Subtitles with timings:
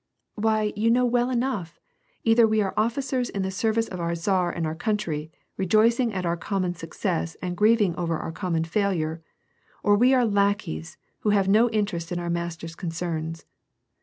[0.33, 1.79] "Why you know well enough,
[2.23, 6.25] either we are officers in the service of our Tsar and our country, rejoicing at
[6.25, 9.21] our common success and grieving over our common failure,
[9.83, 13.45] or we are * lackeys,' who have no interest in our master's concerns.